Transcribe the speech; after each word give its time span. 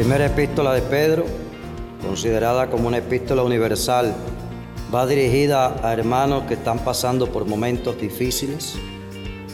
primera 0.00 0.24
epístola 0.24 0.72
de 0.72 0.80
Pedro, 0.80 1.26
considerada 2.00 2.70
como 2.70 2.88
una 2.88 2.96
epístola 2.96 3.42
universal, 3.42 4.14
va 4.94 5.06
dirigida 5.06 5.76
a 5.86 5.92
hermanos 5.92 6.44
que 6.44 6.54
están 6.54 6.78
pasando 6.78 7.26
por 7.26 7.44
momentos 7.44 8.00
difíciles, 8.00 8.76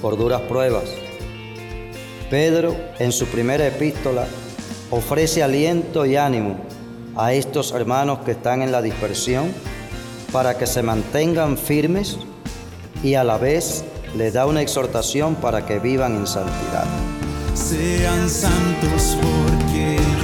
por 0.00 0.16
duras 0.16 0.42
pruebas. 0.42 0.84
Pedro, 2.30 2.76
en 3.00 3.10
su 3.10 3.26
primera 3.26 3.66
epístola, 3.66 4.28
ofrece 4.92 5.42
aliento 5.42 6.06
y 6.06 6.14
ánimo 6.14 6.58
a 7.16 7.32
estos 7.32 7.72
hermanos 7.72 8.20
que 8.20 8.30
están 8.30 8.62
en 8.62 8.70
la 8.70 8.82
dispersión 8.82 9.52
para 10.30 10.56
que 10.56 10.68
se 10.68 10.80
mantengan 10.80 11.58
firmes 11.58 12.18
y 13.02 13.14
a 13.14 13.24
la 13.24 13.36
vez 13.36 13.84
les 14.16 14.34
da 14.34 14.46
una 14.46 14.62
exhortación 14.62 15.34
para 15.34 15.66
que 15.66 15.80
vivan 15.80 16.14
en 16.14 16.28
santidad. 16.28 16.86
Sean 17.52 18.30
santos 18.30 19.18
porque. 19.20 20.15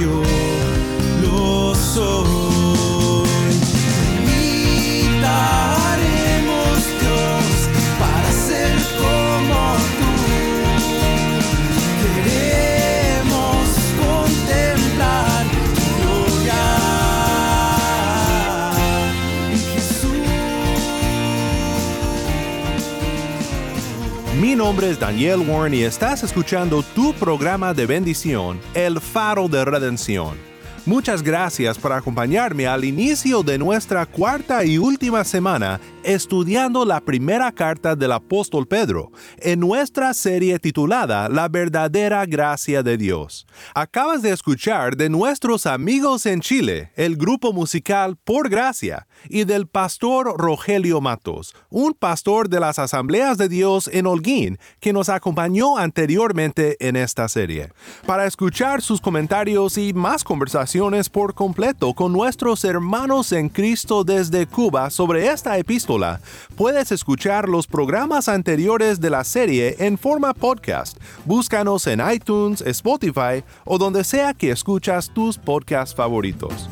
Mi 24.41 24.55
nombre 24.55 24.89
es 24.89 24.99
Daniel 24.99 25.41
Warren 25.47 25.75
y 25.75 25.83
estás 25.83 26.23
escuchando 26.23 26.81
tu 26.95 27.13
programa 27.13 27.75
de 27.75 27.85
bendición, 27.85 28.59
El 28.73 28.99
Faro 28.99 29.47
de 29.47 29.63
Redención. 29.63 30.52
Muchas 30.85 31.23
gracias 31.23 31.77
por 31.77 31.93
acompañarme 31.93 32.67
al 32.67 32.83
inicio 32.83 33.41
de 33.41 33.57
nuestra 33.57 34.05
cuarta 34.05 34.65
y 34.65 34.77
última 34.77 35.23
semana 35.23 35.79
estudiando 36.03 36.83
la 36.83 36.99
primera 36.99 37.49
carta 37.53 37.95
del 37.95 38.11
apóstol 38.11 38.67
Pedro, 38.67 39.13
en 39.37 39.61
nuestra 39.61 40.13
serie 40.13 40.59
titulada 40.59 41.29
La 41.29 41.47
verdadera 41.47 42.25
gracia 42.25 42.83
de 42.83 42.97
Dios. 42.97 43.47
Acabas 43.73 44.21
de 44.21 44.31
escuchar 44.31 44.97
de 44.97 45.09
nuestros 45.09 45.65
amigos 45.65 46.25
en 46.25 46.41
Chile, 46.41 46.91
el 46.97 47.15
grupo 47.15 47.53
musical 47.53 48.17
Por 48.21 48.49
Gracia, 48.49 49.07
y 49.29 49.45
del 49.45 49.67
pastor 49.67 50.35
Rogelio 50.37 50.99
Matos, 50.99 51.55
un 51.69 51.93
pastor 51.93 52.49
de 52.49 52.59
las 52.59 52.79
Asambleas 52.79 53.37
de 53.37 53.47
Dios 53.47 53.89
en 53.93 54.05
Holguín, 54.05 54.59
que 54.81 54.91
nos 54.91 55.07
acompañó 55.07 55.77
anteriormente 55.77 56.75
en 56.85 56.97
esta 56.97 57.29
serie. 57.29 57.71
Para 58.05 58.25
escuchar 58.25 58.81
sus 58.81 58.99
comentarios 58.99 59.77
y 59.77 59.93
más 59.93 60.25
conversaciones 60.25 60.72
por 61.11 61.35
completo 61.35 61.93
con 61.93 62.11
nuestros 62.11 62.63
hermanos 62.63 63.31
en 63.31 63.49
Cristo 63.49 64.03
desde 64.03 64.47
Cuba 64.47 64.89
sobre 64.89 65.27
esta 65.27 65.55
epístola, 65.59 66.19
puedes 66.55 66.91
escuchar 66.91 67.47
los 67.47 67.67
programas 67.67 68.27
anteriores 68.27 68.99
de 68.99 69.11
la 69.11 69.23
serie 69.23 69.75
en 69.77 69.99
forma 69.99 70.33
podcast. 70.33 70.97
Búscanos 71.25 71.85
en 71.85 72.01
iTunes, 72.11 72.61
Spotify 72.61 73.43
o 73.65 73.77
donde 73.77 74.03
sea 74.03 74.33
que 74.33 74.49
escuchas 74.49 75.13
tus 75.13 75.37
podcasts 75.37 75.93
favoritos. 75.93 76.67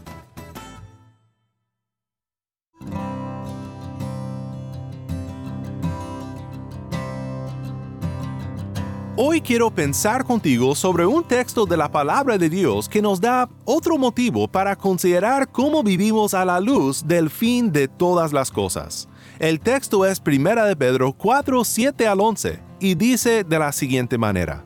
Hoy 9.22 9.42
quiero 9.42 9.70
pensar 9.70 10.24
contigo 10.24 10.74
sobre 10.76 11.06
un 11.06 11.26
texto 11.26 11.66
de 11.66 11.76
la 11.76 11.92
palabra 11.92 12.38
de 12.38 12.50
Dios 12.50 12.88
que 12.88 13.02
nos 13.02 13.20
da 13.20 13.50
otro 13.66 13.98
motivo 13.98 14.48
para 14.48 14.78
considerar 14.78 15.52
cómo 15.52 15.84
vivimos 15.84 16.34
a 16.34 16.46
la 16.46 16.62
luz 16.62 17.06
del 17.06 17.30
fin 17.30 17.70
de 17.74 17.90
todas 17.90 18.32
las 18.32 18.50
cosas. 18.50 19.10
El 19.38 19.60
texto 19.60 20.06
es 20.06 20.22
1 20.26 20.64
de 20.64 20.76
Pedro 20.78 21.12
4, 21.12 21.66
7 21.66 22.08
al 22.08 22.22
11 22.22 22.60
y 22.80 22.96
dice 22.96 23.44
de 23.44 23.60
la 23.60 23.74
siguiente 23.74 24.18
manera. 24.18 24.64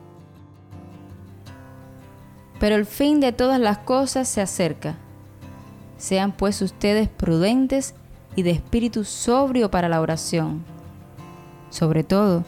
Pero 2.60 2.76
el 2.76 2.86
fin 2.86 3.20
de 3.22 3.32
todas 3.32 3.60
las 3.60 3.80
cosas 3.80 4.28
se 4.28 4.40
acerca. 4.40 4.98
Sean 5.98 6.32
pues 6.32 6.62
ustedes 6.62 7.10
prudentes 7.10 7.96
y 8.36 8.44
de 8.44 8.52
espíritu 8.52 9.04
sobrio 9.04 9.72
para 9.72 9.90
la 9.90 10.00
oración. 10.00 10.64
Sobre 11.72 12.04
todo, 12.04 12.46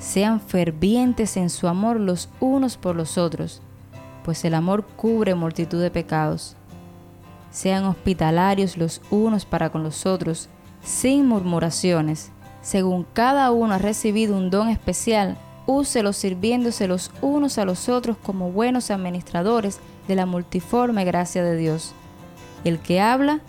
sean 0.00 0.40
fervientes 0.40 1.36
en 1.36 1.50
su 1.50 1.68
amor 1.68 2.00
los 2.00 2.30
unos 2.40 2.78
por 2.78 2.96
los 2.96 3.18
otros, 3.18 3.60
pues 4.24 4.44
el 4.44 4.54
amor 4.54 4.84
cubre 4.96 5.34
multitud 5.34 5.80
de 5.80 5.90
pecados. 5.90 6.56
Sean 7.50 7.84
hospitalarios 7.84 8.78
los 8.78 9.02
unos 9.10 9.44
para 9.44 9.70
con 9.70 9.82
los 9.82 10.06
otros, 10.06 10.48
sin 10.82 11.26
murmuraciones. 11.26 12.32
Según 12.62 13.06
cada 13.12 13.50
uno 13.50 13.74
ha 13.74 13.78
recibido 13.78 14.36
un 14.36 14.50
don 14.50 14.68
especial, 14.68 15.36
úselo 15.66 16.14
sirviéndose 16.14 16.88
los 16.88 17.10
unos 17.20 17.58
a 17.58 17.66
los 17.66 17.88
otros 17.90 18.16
como 18.16 18.50
buenos 18.50 18.90
administradores 18.90 19.80
de 20.08 20.14
la 20.14 20.24
multiforme 20.24 21.04
gracia 21.04 21.44
de 21.44 21.56
Dios. 21.56 21.92
El 22.64 22.78
que 22.78 23.00
habla, 23.00 23.40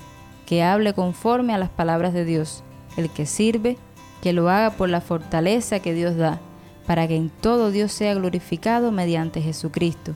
que 0.45 0.63
hable 0.63 0.93
conforme 0.93 1.53
a 1.53 1.57
las 1.57 1.69
palabras 1.69 2.13
de 2.13 2.25
Dios. 2.25 2.63
El 2.97 3.09
que 3.09 3.25
sirve, 3.25 3.77
que 4.21 4.33
lo 4.33 4.49
haga 4.49 4.71
por 4.71 4.89
la 4.89 5.01
fortaleza 5.01 5.79
que 5.79 5.93
Dios 5.93 6.15
da, 6.15 6.39
para 6.85 7.07
que 7.07 7.15
en 7.15 7.29
todo 7.29 7.71
Dios 7.71 7.91
sea 7.91 8.13
glorificado 8.13 8.91
mediante 8.91 9.41
Jesucristo, 9.41 10.13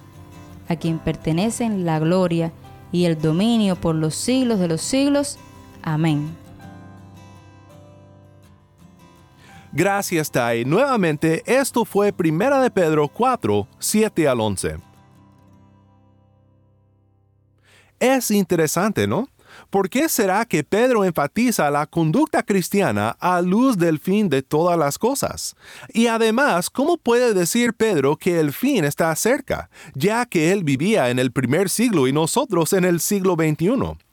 a 0.67 0.75
quien 0.75 0.99
pertenecen 0.99 1.85
la 1.85 1.99
gloria 1.99 2.51
y 2.91 3.05
el 3.05 3.19
dominio 3.19 3.75
por 3.75 3.95
los 3.95 4.15
siglos 4.15 4.59
de 4.59 4.67
los 4.67 4.81
siglos. 4.81 5.37
Amén. 5.81 6.35
Gracias, 9.71 10.31
Tai. 10.31 10.63
Nuevamente, 10.63 11.43
esto 11.45 11.83
fue 11.83 12.13
Primera 12.13 12.61
de 12.61 12.71
Pedro 12.71 13.09
4, 13.09 13.67
7 13.77 14.27
al 14.27 14.39
11. 14.39 14.77
Es 17.99 18.31
interesante, 18.31 19.05
¿no? 19.05 19.27
¿Por 19.69 19.89
qué 19.89 20.09
será 20.09 20.45
que 20.45 20.63
Pedro 20.63 21.03
enfatiza 21.03 21.69
la 21.71 21.85
conducta 21.85 22.43
cristiana 22.43 23.15
a 23.19 23.41
luz 23.41 23.77
del 23.77 23.99
fin 23.99 24.29
de 24.29 24.41
todas 24.41 24.77
las 24.77 24.97
cosas? 24.97 25.55
Y 25.93 26.07
además, 26.07 26.69
¿cómo 26.69 26.97
puede 26.97 27.33
decir 27.33 27.73
Pedro 27.73 28.15
que 28.15 28.39
el 28.39 28.53
fin 28.53 28.85
está 28.85 29.15
cerca, 29.15 29.69
ya 29.93 30.25
que 30.25 30.51
él 30.51 30.63
vivía 30.63 31.09
en 31.09 31.19
el 31.19 31.31
primer 31.31 31.69
siglo 31.69 32.07
y 32.07 32.13
nosotros 32.13 32.73
en 32.73 32.85
el 32.85 32.99
siglo 32.99 33.35
XXI? 33.35 34.04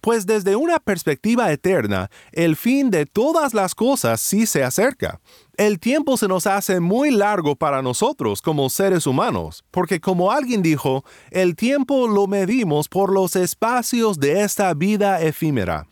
Pues 0.00 0.26
desde 0.26 0.56
una 0.56 0.78
perspectiva 0.78 1.52
eterna, 1.52 2.10
el 2.32 2.56
fin 2.56 2.90
de 2.90 3.06
todas 3.06 3.54
las 3.54 3.74
cosas 3.74 4.20
sí 4.20 4.46
se 4.46 4.64
acerca. 4.64 5.20
El 5.56 5.78
tiempo 5.78 6.16
se 6.16 6.26
nos 6.26 6.46
hace 6.46 6.80
muy 6.80 7.10
largo 7.10 7.54
para 7.54 7.82
nosotros 7.82 8.40
como 8.40 8.70
seres 8.70 9.06
humanos, 9.06 9.62
porque 9.70 10.00
como 10.00 10.32
alguien 10.32 10.62
dijo, 10.62 11.04
el 11.30 11.54
tiempo 11.54 12.08
lo 12.08 12.26
medimos 12.26 12.88
por 12.88 13.12
los 13.12 13.36
espacios 13.36 14.18
de 14.18 14.42
esta 14.42 14.72
vida 14.72 15.20
efímera. 15.20 15.89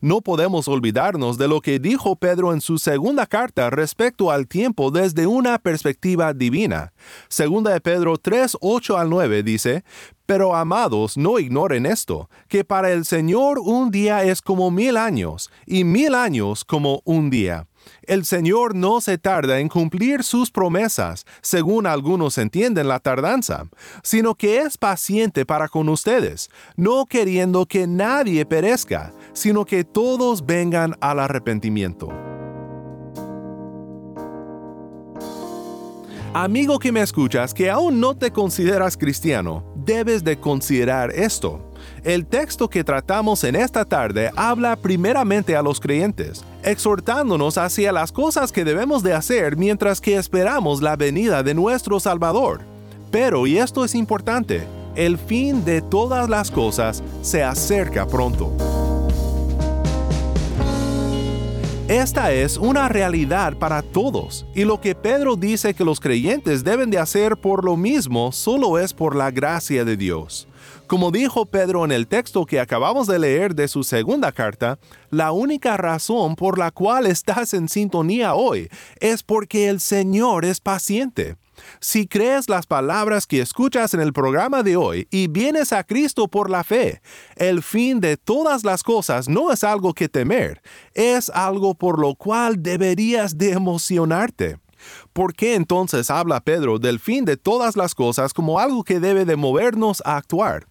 No 0.00 0.20
podemos 0.20 0.68
olvidarnos 0.68 1.38
de 1.38 1.48
lo 1.48 1.60
que 1.60 1.78
dijo 1.78 2.16
Pedro 2.16 2.52
en 2.52 2.60
su 2.60 2.78
segunda 2.78 3.26
carta 3.26 3.70
respecto 3.70 4.30
al 4.30 4.46
tiempo 4.46 4.90
desde 4.90 5.26
una 5.26 5.58
perspectiva 5.58 6.32
divina. 6.32 6.92
Segunda 7.28 7.72
de 7.72 7.80
Pedro 7.80 8.16
3, 8.16 8.58
8 8.60 8.98
al 8.98 9.10
9 9.10 9.42
dice, 9.42 9.84
Pero 10.26 10.54
amados, 10.54 11.16
no 11.16 11.38
ignoren 11.38 11.86
esto, 11.86 12.28
que 12.48 12.64
para 12.64 12.92
el 12.92 13.04
Señor 13.04 13.58
un 13.58 13.90
día 13.90 14.24
es 14.24 14.42
como 14.42 14.70
mil 14.70 14.96
años, 14.96 15.50
y 15.66 15.84
mil 15.84 16.14
años 16.14 16.64
como 16.64 17.02
un 17.04 17.30
día. 17.30 17.66
El 18.02 18.24
Señor 18.24 18.74
no 18.74 19.00
se 19.00 19.18
tarda 19.18 19.60
en 19.60 19.68
cumplir 19.68 20.24
sus 20.24 20.50
promesas, 20.50 21.26
según 21.42 21.86
algunos 21.86 22.38
entienden 22.38 22.88
la 22.88 22.98
tardanza, 22.98 23.68
sino 24.02 24.34
que 24.34 24.58
es 24.60 24.78
paciente 24.78 25.46
para 25.46 25.68
con 25.68 25.88
ustedes, 25.88 26.50
no 26.76 27.06
queriendo 27.06 27.66
que 27.66 27.86
nadie 27.86 28.46
perezca, 28.46 29.12
sino 29.32 29.64
que 29.64 29.84
todos 29.84 30.44
vengan 30.44 30.96
al 31.00 31.20
arrepentimiento. 31.20 32.08
Amigo 36.32 36.78
que 36.78 36.92
me 36.92 37.00
escuchas 37.00 37.52
que 37.52 37.70
aún 37.70 37.98
no 37.98 38.16
te 38.16 38.30
consideras 38.30 38.96
cristiano, 38.96 39.64
debes 39.74 40.22
de 40.22 40.38
considerar 40.38 41.10
esto. 41.10 41.69
El 42.02 42.24
texto 42.24 42.68
que 42.68 42.82
tratamos 42.82 43.44
en 43.44 43.54
esta 43.54 43.84
tarde 43.84 44.30
habla 44.34 44.74
primeramente 44.76 45.54
a 45.54 45.60
los 45.60 45.80
creyentes, 45.80 46.42
exhortándonos 46.62 47.58
hacia 47.58 47.92
las 47.92 48.10
cosas 48.10 48.52
que 48.52 48.64
debemos 48.64 49.02
de 49.02 49.12
hacer 49.12 49.56
mientras 49.58 50.00
que 50.00 50.16
esperamos 50.16 50.80
la 50.80 50.96
venida 50.96 51.42
de 51.42 51.52
nuestro 51.52 52.00
Salvador. 52.00 52.62
Pero, 53.10 53.46
y 53.46 53.58
esto 53.58 53.84
es 53.84 53.94
importante, 53.94 54.62
el 54.96 55.18
fin 55.18 55.62
de 55.66 55.82
todas 55.82 56.30
las 56.30 56.50
cosas 56.50 57.02
se 57.20 57.42
acerca 57.42 58.06
pronto. 58.06 58.50
Esta 61.86 62.32
es 62.32 62.56
una 62.56 62.88
realidad 62.88 63.58
para 63.58 63.82
todos, 63.82 64.46
y 64.54 64.64
lo 64.64 64.80
que 64.80 64.94
Pedro 64.94 65.36
dice 65.36 65.74
que 65.74 65.84
los 65.84 66.00
creyentes 66.00 66.64
deben 66.64 66.88
de 66.88 66.98
hacer 66.98 67.36
por 67.36 67.62
lo 67.62 67.76
mismo 67.76 68.32
solo 68.32 68.78
es 68.78 68.94
por 68.94 69.14
la 69.14 69.30
gracia 69.30 69.84
de 69.84 69.98
Dios. 69.98 70.46
Como 70.90 71.12
dijo 71.12 71.46
Pedro 71.46 71.84
en 71.84 71.92
el 71.92 72.08
texto 72.08 72.44
que 72.44 72.58
acabamos 72.58 73.06
de 73.06 73.20
leer 73.20 73.54
de 73.54 73.68
su 73.68 73.84
segunda 73.84 74.32
carta, 74.32 74.80
la 75.10 75.30
única 75.30 75.76
razón 75.76 76.34
por 76.34 76.58
la 76.58 76.72
cual 76.72 77.06
estás 77.06 77.54
en 77.54 77.68
sintonía 77.68 78.34
hoy 78.34 78.68
es 78.98 79.22
porque 79.22 79.68
el 79.68 79.78
Señor 79.78 80.44
es 80.44 80.58
paciente. 80.58 81.36
Si 81.78 82.08
crees 82.08 82.48
las 82.48 82.66
palabras 82.66 83.28
que 83.28 83.40
escuchas 83.40 83.94
en 83.94 84.00
el 84.00 84.12
programa 84.12 84.64
de 84.64 84.74
hoy 84.74 85.06
y 85.12 85.28
vienes 85.28 85.72
a 85.72 85.84
Cristo 85.84 86.26
por 86.26 86.50
la 86.50 86.64
fe, 86.64 87.00
el 87.36 87.62
fin 87.62 88.00
de 88.00 88.16
todas 88.16 88.64
las 88.64 88.82
cosas 88.82 89.28
no 89.28 89.52
es 89.52 89.62
algo 89.62 89.94
que 89.94 90.08
temer, 90.08 90.60
es 90.94 91.30
algo 91.30 91.76
por 91.76 92.00
lo 92.00 92.16
cual 92.16 92.64
deberías 92.64 93.38
de 93.38 93.52
emocionarte. 93.52 94.58
¿Por 95.12 95.34
qué 95.34 95.54
entonces 95.54 96.10
habla 96.10 96.40
Pedro 96.40 96.80
del 96.80 96.98
fin 96.98 97.24
de 97.24 97.36
todas 97.36 97.76
las 97.76 97.94
cosas 97.94 98.34
como 98.34 98.58
algo 98.58 98.82
que 98.82 98.98
debe 98.98 99.24
de 99.24 99.36
movernos 99.36 100.02
a 100.04 100.16
actuar? 100.16 100.66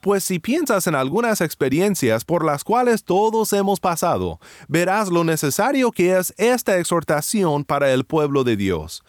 Pues 0.00 0.24
si 0.24 0.38
piensas 0.38 0.86
en 0.86 0.94
algunas 0.94 1.40
experiencias 1.40 2.24
por 2.24 2.44
las 2.44 2.64
cuales 2.64 3.04
todos 3.04 3.52
hemos 3.52 3.80
pasado, 3.80 4.40
verás 4.68 5.08
lo 5.08 5.24
necesario 5.24 5.92
que 5.92 6.16
es 6.16 6.34
esta 6.36 6.78
exhortación 6.78 7.64
para 7.64 7.92
el 7.92 8.04
pueblo 8.04 8.44
de 8.44 8.56
Dios. 8.56 9.02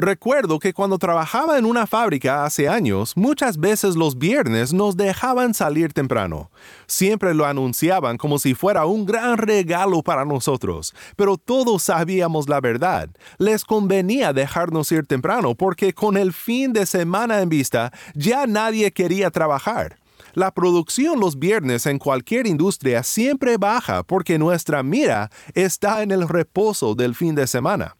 Recuerdo 0.00 0.58
que 0.60 0.72
cuando 0.72 0.96
trabajaba 0.96 1.58
en 1.58 1.66
una 1.66 1.86
fábrica 1.86 2.46
hace 2.46 2.70
años, 2.70 3.12
muchas 3.18 3.58
veces 3.58 3.96
los 3.96 4.16
viernes 4.16 4.72
nos 4.72 4.96
dejaban 4.96 5.52
salir 5.52 5.92
temprano. 5.92 6.50
Siempre 6.86 7.34
lo 7.34 7.44
anunciaban 7.44 8.16
como 8.16 8.38
si 8.38 8.54
fuera 8.54 8.86
un 8.86 9.04
gran 9.04 9.36
regalo 9.36 10.02
para 10.02 10.24
nosotros, 10.24 10.94
pero 11.16 11.36
todos 11.36 11.82
sabíamos 11.82 12.48
la 12.48 12.62
verdad. 12.62 13.10
Les 13.36 13.62
convenía 13.62 14.32
dejarnos 14.32 14.90
ir 14.90 15.04
temprano 15.04 15.54
porque 15.54 15.92
con 15.92 16.16
el 16.16 16.32
fin 16.32 16.72
de 16.72 16.86
semana 16.86 17.42
en 17.42 17.50
vista 17.50 17.92
ya 18.14 18.46
nadie 18.46 18.92
quería 18.92 19.30
trabajar. 19.30 19.98
La 20.32 20.50
producción 20.50 21.20
los 21.20 21.38
viernes 21.38 21.84
en 21.84 21.98
cualquier 21.98 22.46
industria 22.46 23.02
siempre 23.02 23.58
baja 23.58 24.02
porque 24.02 24.38
nuestra 24.38 24.82
mira 24.82 25.30
está 25.52 26.02
en 26.02 26.10
el 26.10 26.26
reposo 26.26 26.94
del 26.94 27.14
fin 27.14 27.34
de 27.34 27.46
semana. 27.46 27.96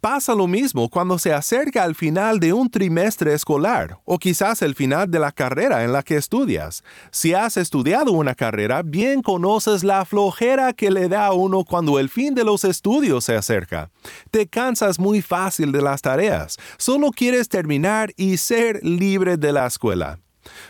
Pasa 0.00 0.34
lo 0.34 0.46
mismo 0.46 0.88
cuando 0.88 1.18
se 1.18 1.32
acerca 1.32 1.82
al 1.82 1.94
final 1.94 2.40
de 2.40 2.52
un 2.52 2.70
trimestre 2.70 3.34
escolar 3.34 3.98
o 4.04 4.18
quizás 4.18 4.62
el 4.62 4.74
final 4.74 5.10
de 5.10 5.18
la 5.18 5.32
carrera 5.32 5.84
en 5.84 5.92
la 5.92 6.02
que 6.02 6.16
estudias. 6.16 6.82
Si 7.10 7.34
has 7.34 7.56
estudiado 7.56 8.12
una 8.12 8.34
carrera, 8.34 8.82
bien 8.82 9.22
conoces 9.22 9.84
la 9.84 10.04
flojera 10.04 10.72
que 10.72 10.90
le 10.90 11.08
da 11.08 11.26
a 11.26 11.32
uno 11.32 11.64
cuando 11.64 11.98
el 11.98 12.08
fin 12.08 12.34
de 12.34 12.44
los 12.44 12.64
estudios 12.64 13.24
se 13.24 13.36
acerca. 13.36 13.90
Te 14.30 14.46
cansas 14.46 14.98
muy 14.98 15.22
fácil 15.22 15.72
de 15.72 15.82
las 15.82 16.02
tareas, 16.02 16.56
solo 16.76 17.10
quieres 17.10 17.48
terminar 17.48 18.12
y 18.16 18.36
ser 18.36 18.80
libre 18.82 19.36
de 19.36 19.52
la 19.52 19.66
escuela. 19.66 20.18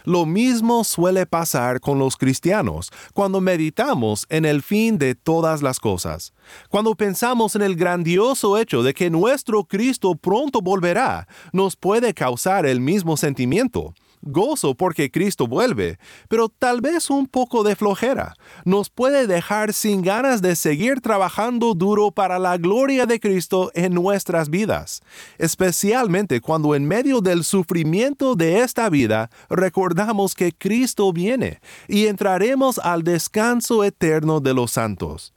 Lo 0.05 0.27
mismo 0.27 0.85
suele 0.85 1.27
pasar 1.27 1.81
con 1.81 1.99
los 1.99 2.17
cristianos 2.17 2.91
cuando 3.15 3.41
meditamos 3.41 4.27
en 4.29 4.45
el 4.45 4.63
fin 4.63 4.99
de 4.99 5.15
todas 5.15 5.63
las 5.63 5.81
cosas. 5.81 6.33
Cuando 6.69 6.95
pensamos 6.95 7.57
en 7.57 7.63
el 7.63 7.77
grandioso 7.77 8.59
hecho 8.59 8.83
de 8.83 8.95
que 8.95 9.11
nuestro 9.11 9.65
Cristo 9.65 10.15
pronto 10.15 10.61
volverá, 10.61 11.29
nos 11.53 11.77
puede 11.77 12.15
causar 12.15 12.67
el 12.67 12.81
mismo 12.81 13.17
sentimiento 13.17 13.95
gozo 14.23 14.75
porque 14.75 15.11
Cristo 15.11 15.47
vuelve, 15.47 15.99
pero 16.29 16.49
tal 16.49 16.81
vez 16.81 17.11
un 17.11 17.27
poco 17.27 17.63
de 17.63 17.77
flojera. 17.77 18.35
Nos 18.65 18.91
puede 18.91 19.27
dejar 19.27 19.73
sin 19.73 20.03
ganas 20.03 20.43
de 20.43 20.57
seguir 20.57 21.01
trabajando 21.01 21.75
duro 21.75 22.11
para 22.11 22.39
la 22.39 22.57
gloria 22.57 23.07
de 23.07 23.21
Cristo 23.21 23.71
en 23.75 23.95
nuestras 23.95 24.51
vidas, 24.51 25.03
especialmente 25.39 26.41
cuando 26.41 26.75
en 26.75 26.87
medio 26.87 27.21
del 27.21 27.45
sufrimiento 27.45 28.35
de 28.35 28.61
esta 28.61 28.89
vida 28.91 29.31
recordamos 29.49 30.35
que 30.35 30.53
Cristo 30.53 31.13
viene 31.13 31.61
y 31.87 32.07
entraremos 32.07 32.79
al 32.79 33.03
descanso 33.03 33.85
eterno 33.85 34.41
de 34.41 34.55
los 34.55 34.73
santos. 34.73 35.33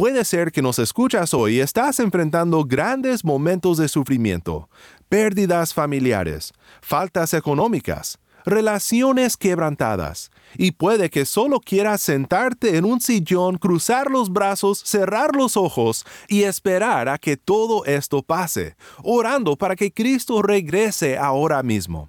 Puede 0.00 0.24
ser 0.24 0.50
que 0.50 0.62
nos 0.62 0.78
escuchas 0.78 1.34
hoy 1.34 1.56
y 1.56 1.60
estás 1.60 2.00
enfrentando 2.00 2.64
grandes 2.64 3.22
momentos 3.22 3.76
de 3.76 3.86
sufrimiento, 3.86 4.70
pérdidas 5.10 5.74
familiares, 5.74 6.52
faltas 6.80 7.34
económicas, 7.34 8.20
relaciones 8.46 9.36
quebrantadas, 9.36 10.30
y 10.56 10.70
puede 10.70 11.10
que 11.10 11.26
solo 11.26 11.58
quieras 11.58 12.00
sentarte 12.00 12.76
en 12.76 12.84
un 12.84 13.00
sillón, 13.00 13.58
cruzar 13.58 14.08
los 14.08 14.32
brazos, 14.32 14.80
cerrar 14.84 15.34
los 15.34 15.56
ojos 15.56 16.06
y 16.28 16.44
esperar 16.44 17.08
a 17.08 17.18
que 17.18 17.36
todo 17.36 17.84
esto 17.86 18.22
pase, 18.22 18.76
orando 19.02 19.56
para 19.56 19.74
que 19.74 19.92
Cristo 19.92 20.42
regrese 20.42 21.18
ahora 21.18 21.62
mismo. 21.64 22.08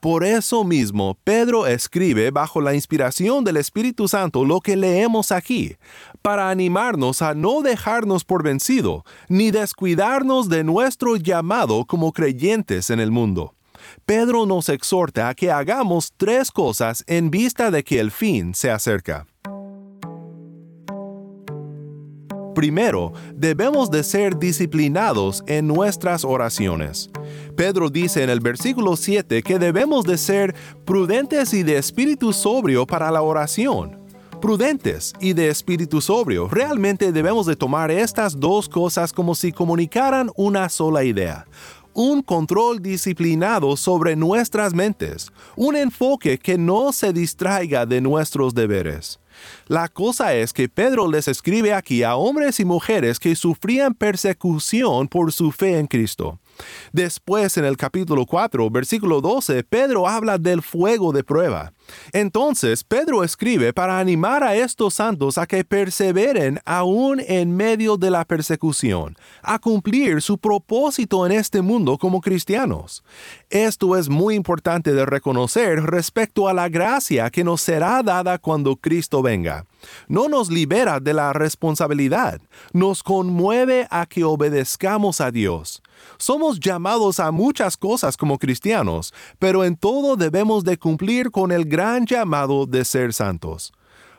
Por 0.00 0.24
eso 0.24 0.64
mismo, 0.64 1.18
Pedro 1.24 1.66
escribe 1.66 2.30
bajo 2.30 2.62
la 2.62 2.74
inspiración 2.74 3.44
del 3.44 3.58
Espíritu 3.58 4.08
Santo 4.08 4.46
lo 4.46 4.60
que 4.62 4.74
leemos 4.74 5.30
aquí, 5.30 5.76
para 6.22 6.50
animarnos 6.50 7.22
a 7.22 7.34
no 7.34 7.62
dejarnos 7.62 8.24
por 8.24 8.42
vencido, 8.42 9.04
ni 9.28 9.50
descuidarnos 9.50 10.48
de 10.48 10.64
nuestro 10.64 11.16
llamado 11.16 11.84
como 11.84 12.12
creyentes 12.12 12.90
en 12.90 13.00
el 13.00 13.10
mundo. 13.10 13.54
Pedro 14.04 14.46
nos 14.46 14.68
exhorta 14.68 15.28
a 15.28 15.34
que 15.34 15.50
hagamos 15.50 16.12
tres 16.16 16.50
cosas 16.50 17.04
en 17.06 17.30
vista 17.30 17.70
de 17.70 17.82
que 17.82 18.00
el 18.00 18.10
fin 18.10 18.54
se 18.54 18.70
acerca. 18.70 19.26
Primero, 22.54 23.12
debemos 23.34 23.90
de 23.90 24.02
ser 24.02 24.38
disciplinados 24.38 25.42
en 25.46 25.66
nuestras 25.66 26.24
oraciones. 26.24 27.08
Pedro 27.56 27.90
dice 27.90 28.22
en 28.22 28.30
el 28.30 28.40
versículo 28.40 28.96
7 28.96 29.42
que 29.42 29.58
debemos 29.58 30.04
de 30.04 30.18
ser 30.18 30.54
prudentes 30.84 31.54
y 31.54 31.62
de 31.62 31.78
espíritu 31.78 32.32
sobrio 32.32 32.86
para 32.86 33.10
la 33.10 33.22
oración. 33.22 33.99
Prudentes 34.40 35.12
y 35.20 35.34
de 35.34 35.50
espíritu 35.50 36.00
sobrio. 36.00 36.48
Realmente 36.48 37.12
debemos 37.12 37.44
de 37.44 37.56
tomar 37.56 37.90
estas 37.90 38.40
dos 38.40 38.70
cosas 38.70 39.12
como 39.12 39.34
si 39.34 39.52
comunicaran 39.52 40.30
una 40.34 40.68
sola 40.70 41.04
idea 41.04 41.46
un 41.92 42.22
control 42.22 42.80
disciplinado 42.80 43.76
sobre 43.76 44.14
nuestras 44.16 44.74
mentes, 44.74 45.30
un 45.56 45.76
enfoque 45.76 46.38
que 46.38 46.56
no 46.56 46.92
se 46.92 47.12
distraiga 47.12 47.84
de 47.84 48.00
nuestros 48.00 48.54
deberes. 48.54 49.18
La 49.66 49.88
cosa 49.88 50.34
es 50.34 50.52
que 50.52 50.68
Pedro 50.68 51.08
les 51.08 51.28
escribe 51.28 51.74
aquí 51.74 52.02
a 52.02 52.16
hombres 52.16 52.60
y 52.60 52.64
mujeres 52.64 53.18
que 53.18 53.34
sufrían 53.34 53.94
persecución 53.94 55.08
por 55.08 55.32
su 55.32 55.50
fe 55.50 55.78
en 55.78 55.86
Cristo. 55.86 56.38
Después, 56.92 57.56
en 57.56 57.64
el 57.64 57.76
capítulo 57.76 58.26
4, 58.26 58.70
versículo 58.70 59.20
12, 59.20 59.64
Pedro 59.64 60.08
habla 60.08 60.38
del 60.38 60.62
fuego 60.62 61.12
de 61.12 61.24
prueba. 61.24 61.72
Entonces, 62.12 62.84
Pedro 62.84 63.24
escribe 63.24 63.72
para 63.72 63.98
animar 63.98 64.44
a 64.44 64.54
estos 64.54 64.94
santos 64.94 65.38
a 65.38 65.46
que 65.46 65.64
perseveren 65.64 66.60
aún 66.64 67.20
en 67.20 67.56
medio 67.56 67.96
de 67.96 68.10
la 68.10 68.24
persecución, 68.24 69.16
a 69.42 69.58
cumplir 69.58 70.22
su 70.22 70.38
propósito 70.38 71.26
en 71.26 71.32
este 71.32 71.62
mundo 71.62 71.98
como 71.98 72.20
cristianos. 72.20 73.02
Esto 73.48 73.96
es 73.96 74.08
muy 74.08 74.34
importante 74.34 74.92
de 74.92 75.06
reconocer 75.06 75.82
respecto 75.82 76.48
a 76.48 76.54
la 76.54 76.68
gracia 76.68 77.30
que 77.30 77.44
nos 77.44 77.60
será 77.60 78.02
dada 78.02 78.38
cuando 78.38 78.76
Cristo 78.76 79.22
venga. 79.22 79.66
No 80.08 80.28
nos 80.28 80.50
libera 80.50 81.00
de 81.00 81.14
la 81.14 81.32
responsabilidad, 81.32 82.40
nos 82.72 83.02
conmueve 83.02 83.86
a 83.90 84.06
que 84.06 84.24
obedezcamos 84.24 85.20
a 85.20 85.30
Dios. 85.30 85.82
Somos 86.18 86.58
llamados 86.60 87.20
a 87.20 87.30
muchas 87.30 87.76
cosas 87.76 88.16
como 88.16 88.38
cristianos, 88.38 89.12
pero 89.38 89.64
en 89.64 89.76
todo 89.76 90.16
debemos 90.16 90.64
de 90.64 90.78
cumplir 90.78 91.30
con 91.30 91.52
el 91.52 91.64
gran 91.64 92.06
llamado 92.06 92.66
de 92.66 92.84
ser 92.84 93.12
santos. 93.12 93.72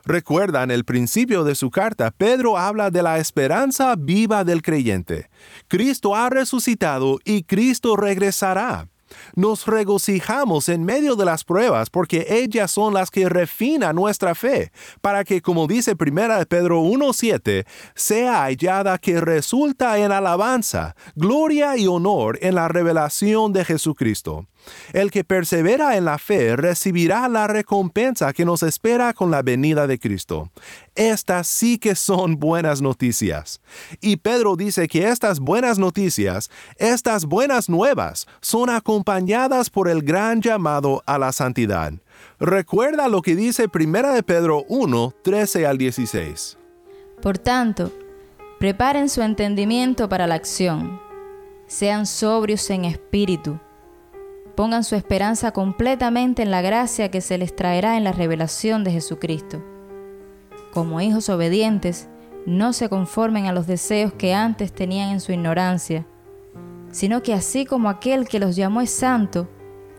Recuerdan 0.03 0.71
el 0.71 0.83
principio 0.83 1.43
de 1.43 1.53
su 1.53 1.69
carta, 1.69 2.09
Pedro 2.11 2.57
habla 2.57 2.89
de 2.89 3.03
la 3.03 3.19
esperanza 3.19 3.95
viva 3.95 4.43
del 4.43 4.63
creyente. 4.63 5.29
Cristo 5.67 6.15
ha 6.15 6.29
resucitado 6.29 7.19
y 7.23 7.43
Cristo 7.43 7.95
regresará. 7.95 8.90
Nos 9.35 9.65
regocijamos 9.65 10.69
en 10.69 10.83
medio 10.83 11.15
de 11.15 11.25
las 11.25 11.43
pruebas 11.43 11.89
porque 11.89 12.27
ellas 12.29 12.71
son 12.71 12.93
las 12.93 13.11
que 13.11 13.29
refinan 13.29 13.95
nuestra 13.95 14.35
fe, 14.35 14.71
para 15.01 15.23
que, 15.23 15.41
como 15.41 15.67
dice 15.67 15.95
1 15.99 16.45
Pedro 16.47 16.81
1.7, 16.81 17.65
sea 17.95 18.43
hallada 18.43 18.97
que 18.97 19.21
resulta 19.21 19.97
en 19.99 20.11
alabanza, 20.11 20.95
gloria 21.15 21.77
y 21.77 21.87
honor 21.87 22.39
en 22.41 22.55
la 22.55 22.67
revelación 22.67 23.53
de 23.53 23.65
Jesucristo. 23.65 24.47
El 24.93 25.11
que 25.11 25.23
persevera 25.23 25.97
en 25.97 26.05
la 26.05 26.17
fe 26.17 26.55
recibirá 26.55 27.27
la 27.27 27.47
recompensa 27.47 28.33
que 28.33 28.45
nos 28.45 28.63
espera 28.63 29.13
con 29.13 29.31
la 29.31 29.41
venida 29.41 29.87
de 29.87 29.99
Cristo. 29.99 30.51
Estas 30.95 31.47
sí 31.47 31.77
que 31.77 31.95
son 31.95 32.37
buenas 32.37 32.81
noticias. 32.81 33.61
Y 34.01 34.17
Pedro 34.17 34.55
dice 34.55 34.87
que 34.87 35.07
estas 35.07 35.39
buenas 35.39 35.79
noticias, 35.79 36.49
estas 36.77 37.25
buenas 37.25 37.69
nuevas, 37.69 38.27
son 38.41 38.69
acompañadas 38.69 39.69
por 39.69 39.87
el 39.87 40.01
gran 40.01 40.41
llamado 40.41 41.01
a 41.05 41.17
la 41.17 41.31
santidad. 41.31 41.93
Recuerda 42.39 43.07
lo 43.07 43.21
que 43.21 43.35
dice 43.35 43.67
1 43.73 44.13
de 44.13 44.23
Pedro 44.23 44.65
1, 44.67 45.13
13 45.23 45.65
al 45.65 45.77
16. 45.77 46.57
Por 47.21 47.37
tanto, 47.37 47.91
preparen 48.59 49.09
su 49.09 49.21
entendimiento 49.21 50.09
para 50.09 50.27
la 50.27 50.35
acción. 50.35 50.99
Sean 51.67 52.05
sobrios 52.05 52.69
en 52.69 52.85
espíritu 52.85 53.59
Pongan 54.61 54.83
su 54.83 54.93
esperanza 54.93 55.53
completamente 55.53 56.43
en 56.43 56.51
la 56.51 56.61
gracia 56.61 57.09
que 57.09 57.21
se 57.21 57.39
les 57.39 57.55
traerá 57.55 57.97
en 57.97 58.03
la 58.03 58.11
revelación 58.11 58.83
de 58.83 58.91
Jesucristo. 58.91 59.65
Como 60.71 61.01
hijos 61.01 61.29
obedientes, 61.29 62.09
no 62.45 62.71
se 62.71 62.87
conformen 62.87 63.47
a 63.47 63.53
los 63.53 63.65
deseos 63.65 64.13
que 64.13 64.35
antes 64.35 64.71
tenían 64.71 65.09
en 65.09 65.19
su 65.19 65.31
ignorancia, 65.31 66.05
sino 66.91 67.23
que 67.23 67.33
así 67.33 67.65
como 67.65 67.89
aquel 67.89 68.27
que 68.27 68.37
los 68.39 68.55
llamó 68.55 68.81
es 68.81 68.91
santo, 68.91 69.49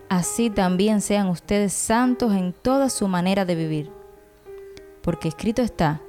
así 0.07 0.49
también 0.49 1.01
sean 1.01 1.27
ustedes 1.27 1.73
santos 1.73 2.31
en 2.31 2.53
toda 2.53 2.87
su 2.87 3.09
manera 3.09 3.43
de 3.43 3.55
vivir. 3.55 3.91
Porque 5.01 5.27
escrito 5.27 5.61
está, 5.61 5.99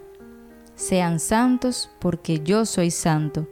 sean 0.76 1.18
santos 1.18 1.90
porque 1.98 2.38
yo 2.38 2.66
soy 2.66 2.92
santo. 2.92 3.48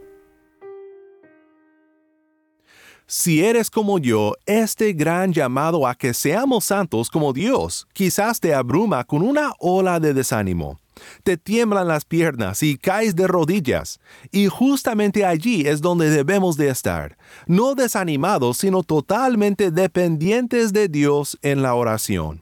Si 3.05 3.43
eres 3.43 3.69
como 3.69 3.99
yo, 3.99 4.33
este 4.45 4.93
gran 4.93 5.33
llamado 5.33 5.85
a 5.87 5.95
que 5.95 6.13
seamos 6.13 6.65
santos 6.65 7.09
como 7.09 7.33
Dios 7.33 7.85
quizás 7.93 8.39
te 8.39 8.53
abruma 8.53 9.03
con 9.03 9.21
una 9.21 9.53
ola 9.59 9.99
de 9.99 10.13
desánimo. 10.13 10.79
Te 11.23 11.37
tiemblan 11.37 11.87
las 11.87 12.05
piernas 12.05 12.63
y 12.63 12.77
caes 12.77 13.15
de 13.15 13.27
rodillas. 13.27 13.99
Y 14.31 14.47
justamente 14.47 15.25
allí 15.25 15.67
es 15.67 15.81
donde 15.81 16.09
debemos 16.09 16.55
de 16.55 16.69
estar, 16.69 17.17
no 17.45 17.75
desanimados, 17.75 18.57
sino 18.57 18.83
totalmente 18.83 19.71
dependientes 19.71 20.71
de 20.71 20.87
Dios 20.87 21.37
en 21.41 21.61
la 21.61 21.73
oración. 21.75 22.41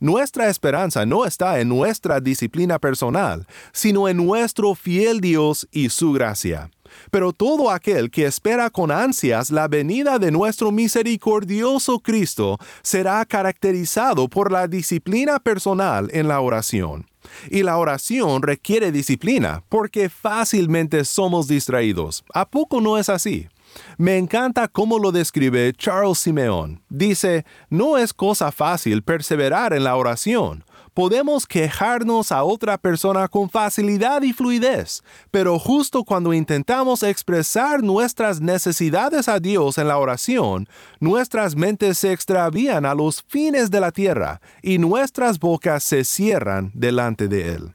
Nuestra 0.00 0.48
esperanza 0.48 1.06
no 1.06 1.24
está 1.24 1.60
en 1.60 1.68
nuestra 1.68 2.20
disciplina 2.20 2.78
personal, 2.78 3.46
sino 3.72 4.08
en 4.08 4.18
nuestro 4.18 4.74
fiel 4.74 5.20
Dios 5.20 5.66
y 5.70 5.88
su 5.88 6.12
gracia. 6.12 6.70
Pero 7.10 7.32
todo 7.32 7.70
aquel 7.70 8.10
que 8.10 8.26
espera 8.26 8.70
con 8.70 8.90
ansias 8.90 9.50
la 9.50 9.68
venida 9.68 10.18
de 10.18 10.30
nuestro 10.30 10.72
misericordioso 10.72 12.00
Cristo 12.00 12.58
será 12.82 13.24
caracterizado 13.24 14.28
por 14.28 14.52
la 14.52 14.68
disciplina 14.68 15.38
personal 15.38 16.08
en 16.12 16.28
la 16.28 16.40
oración. 16.40 17.06
Y 17.50 17.62
la 17.62 17.78
oración 17.78 18.42
requiere 18.42 18.92
disciplina 18.92 19.62
porque 19.68 20.08
fácilmente 20.08 21.04
somos 21.04 21.48
distraídos. 21.48 22.24
¿A 22.34 22.48
poco 22.48 22.80
no 22.80 22.98
es 22.98 23.08
así? 23.08 23.48
Me 23.96 24.18
encanta 24.18 24.68
cómo 24.68 24.98
lo 24.98 25.12
describe 25.12 25.72
Charles 25.72 26.18
Simeón. 26.18 26.82
Dice, 26.88 27.46
no 27.70 27.96
es 27.96 28.12
cosa 28.12 28.52
fácil 28.52 29.02
perseverar 29.02 29.72
en 29.72 29.84
la 29.84 29.96
oración 29.96 30.64
podemos 30.94 31.46
quejarnos 31.46 32.32
a 32.32 32.44
otra 32.44 32.78
persona 32.78 33.28
con 33.28 33.48
facilidad 33.48 34.22
y 34.22 34.32
fluidez, 34.32 35.02
pero 35.30 35.58
justo 35.58 36.04
cuando 36.04 36.32
intentamos 36.32 37.02
expresar 37.02 37.82
nuestras 37.82 38.40
necesidades 38.40 39.28
a 39.28 39.40
Dios 39.40 39.78
en 39.78 39.88
la 39.88 39.98
oración, 39.98 40.68
nuestras 41.00 41.56
mentes 41.56 41.98
se 41.98 42.12
extravían 42.12 42.84
a 42.84 42.94
los 42.94 43.22
fines 43.22 43.70
de 43.70 43.80
la 43.80 43.92
tierra 43.92 44.40
y 44.62 44.78
nuestras 44.78 45.38
bocas 45.38 45.82
se 45.82 46.04
cierran 46.04 46.70
delante 46.74 47.28
de 47.28 47.54
Él. 47.54 47.74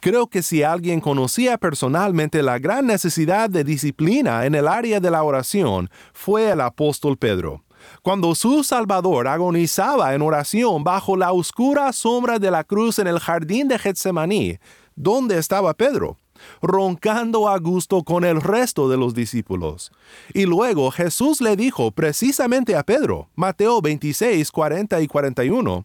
Creo 0.00 0.28
que 0.28 0.42
si 0.42 0.62
alguien 0.62 1.00
conocía 1.00 1.58
personalmente 1.58 2.42
la 2.42 2.58
gran 2.58 2.86
necesidad 2.86 3.50
de 3.50 3.64
disciplina 3.64 4.46
en 4.46 4.54
el 4.54 4.66
área 4.66 4.98
de 4.98 5.10
la 5.10 5.22
oración, 5.22 5.90
fue 6.14 6.50
el 6.50 6.62
apóstol 6.62 7.18
Pedro 7.18 7.62
cuando 8.02 8.34
su 8.34 8.64
Salvador 8.64 9.28
agonizaba 9.28 10.14
en 10.14 10.22
oración 10.22 10.84
bajo 10.84 11.16
la 11.16 11.32
oscura 11.32 11.92
sombra 11.92 12.38
de 12.38 12.50
la 12.50 12.64
cruz 12.64 12.98
en 12.98 13.06
el 13.06 13.18
jardín 13.18 13.68
de 13.68 13.78
Getsemaní, 13.78 14.58
¿dónde 14.94 15.38
estaba 15.38 15.74
Pedro? 15.74 16.16
roncando 16.62 17.48
a 17.48 17.58
gusto 17.58 18.02
con 18.02 18.24
el 18.24 18.40
resto 18.40 18.88
de 18.88 18.96
los 18.96 19.14
discípulos. 19.14 19.92
Y 20.32 20.46
luego 20.46 20.90
Jesús 20.90 21.40
le 21.40 21.56
dijo 21.56 21.90
precisamente 21.90 22.76
a 22.76 22.82
Pedro, 22.82 23.28
Mateo 23.34 23.80
26, 23.80 24.50
40 24.50 25.00
y 25.00 25.06
41, 25.06 25.82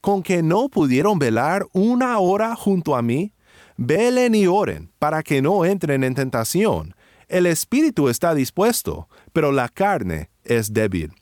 con 0.00 0.22
que 0.22 0.42
no 0.42 0.68
pudieron 0.68 1.18
velar 1.18 1.66
una 1.72 2.18
hora 2.18 2.56
junto 2.56 2.96
a 2.96 3.02
mí, 3.02 3.32
velen 3.76 4.34
y 4.34 4.46
oren 4.46 4.90
para 4.98 5.22
que 5.22 5.42
no 5.42 5.64
entren 5.64 6.04
en 6.04 6.14
tentación. 6.14 6.94
El 7.28 7.46
espíritu 7.46 8.08
está 8.08 8.34
dispuesto, 8.34 9.08
pero 9.32 9.52
la 9.52 9.68
carne 9.68 10.30
es 10.44 10.72
débil. 10.72 11.12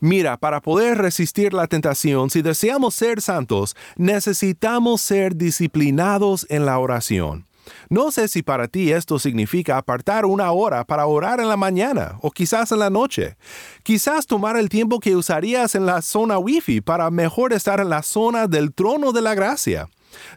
Mira, 0.00 0.36
para 0.36 0.60
poder 0.60 0.98
resistir 0.98 1.52
la 1.52 1.66
tentación, 1.66 2.30
si 2.30 2.42
deseamos 2.42 2.94
ser 2.94 3.20
santos, 3.20 3.76
necesitamos 3.96 5.00
ser 5.00 5.36
disciplinados 5.36 6.46
en 6.48 6.66
la 6.66 6.78
oración. 6.78 7.46
No 7.88 8.10
sé 8.10 8.28
si 8.28 8.42
para 8.42 8.68
ti 8.68 8.92
esto 8.92 9.18
significa 9.18 9.76
apartar 9.76 10.24
una 10.24 10.50
hora 10.52 10.84
para 10.84 11.06
orar 11.06 11.40
en 11.40 11.48
la 11.48 11.56
mañana 11.56 12.18
o 12.20 12.30
quizás 12.30 12.72
en 12.72 12.78
la 12.78 12.90
noche. 12.90 13.36
Quizás 13.82 14.26
tomar 14.26 14.56
el 14.56 14.68
tiempo 14.68 15.00
que 15.00 15.16
usarías 15.16 15.74
en 15.74 15.86
la 15.86 16.02
zona 16.02 16.38
wifi 16.38 16.80
para 16.80 17.10
mejor 17.10 17.52
estar 17.52 17.80
en 17.80 17.90
la 17.90 18.02
zona 18.02 18.46
del 18.46 18.72
trono 18.72 19.12
de 19.12 19.22
la 19.22 19.34
gracia. 19.34 19.88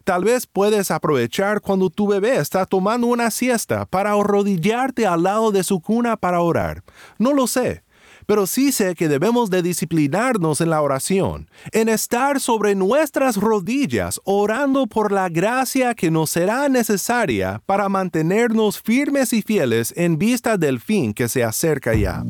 Tal 0.04 0.24
vez 0.24 0.46
puedes 0.46 0.92
aprovechar 0.92 1.62
cuando 1.62 1.90
tu 1.90 2.08
bebé 2.08 2.38
está 2.38 2.66
tomando 2.66 3.08
una 3.08 3.32
siesta 3.32 3.86
para 3.86 4.12
arrodillarte 4.12 5.08
al 5.08 5.24
lado 5.24 5.52
de 5.52 5.64
su 5.64 5.80
cuna 5.80 6.16
para 6.16 6.42
orar. 6.42 6.84
No 7.18 7.34
lo 7.34 7.48
sé 7.48 7.83
pero 8.26 8.48
sí 8.48 8.72
sé 8.72 8.96
que 8.96 9.08
debemos 9.08 9.50
de 9.50 9.62
disciplinarnos 9.62 10.62
en 10.62 10.70
la 10.70 10.82
oración, 10.82 11.50
en 11.72 11.90
estar 11.90 12.40
sobre 12.40 12.76
nuestras 12.76 13.38
rodillas 13.38 14.20
orando 14.24 14.88
por 14.88 15.12
la 15.12 15.30
gracia 15.30 15.96
que 15.96 16.12
nos 16.12 16.30
será 16.30 16.70
necesaria 16.70 17.62
para 17.66 17.90
mantenernos 17.90 18.82
firmes 18.82 19.34
y 19.34 19.42
fieles 19.42 19.94
en 19.96 20.18
vista 20.18 20.58
del 20.58 20.80
fin 20.80 21.14
que 21.14 21.28
se 21.28 21.44
acerca 21.44 21.94
ya. 21.94 22.24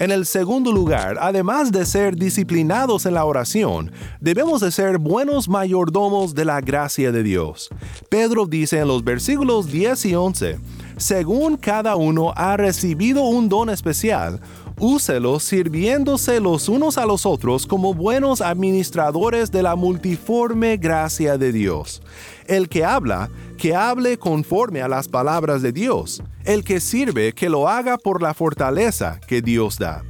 En 0.00 0.12
el 0.12 0.26
segundo 0.26 0.70
lugar, 0.70 1.16
además 1.20 1.72
de 1.72 1.84
ser 1.84 2.14
disciplinados 2.14 3.04
en 3.04 3.14
la 3.14 3.24
oración, 3.24 3.90
debemos 4.20 4.60
de 4.60 4.70
ser 4.70 4.98
buenos 4.98 5.48
mayordomos 5.48 6.36
de 6.36 6.44
la 6.44 6.60
gracia 6.60 7.10
de 7.10 7.24
Dios. 7.24 7.68
Pedro 8.08 8.46
dice 8.46 8.78
en 8.78 8.86
los 8.86 9.02
versículos 9.02 9.66
10 9.66 10.04
y 10.04 10.14
11, 10.14 10.58
según 10.98 11.56
cada 11.56 11.96
uno 11.96 12.32
ha 12.36 12.56
recibido 12.56 13.22
un 13.22 13.48
don 13.48 13.70
especial, 13.70 14.40
úselo 14.78 15.40
sirviéndose 15.40 16.40
los 16.40 16.68
unos 16.68 16.98
a 16.98 17.06
los 17.06 17.26
otros 17.26 17.66
como 17.66 17.94
buenos 17.94 18.40
administradores 18.40 19.50
de 19.50 19.62
la 19.62 19.76
multiforme 19.76 20.76
gracia 20.76 21.38
de 21.38 21.52
Dios. 21.52 22.02
El 22.46 22.68
que 22.68 22.84
habla, 22.84 23.30
que 23.56 23.74
hable 23.74 24.18
conforme 24.18 24.82
a 24.82 24.88
las 24.88 25.08
palabras 25.08 25.62
de 25.62 25.72
Dios. 25.72 26.22
El 26.44 26.64
que 26.64 26.80
sirve, 26.80 27.32
que 27.32 27.48
lo 27.48 27.68
haga 27.68 27.98
por 27.98 28.22
la 28.22 28.34
fortaleza 28.34 29.20
que 29.26 29.42
Dios 29.42 29.78
da. 29.78 30.04